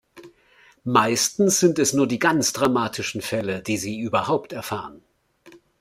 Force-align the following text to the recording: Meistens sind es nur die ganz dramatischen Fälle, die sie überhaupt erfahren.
Meistens 0.83 1.59
sind 1.59 1.77
es 1.77 1.93
nur 1.93 2.07
die 2.07 2.17
ganz 2.17 2.53
dramatischen 2.53 3.21
Fälle, 3.21 3.61
die 3.61 3.77
sie 3.77 3.99
überhaupt 3.99 4.51
erfahren. 4.51 5.03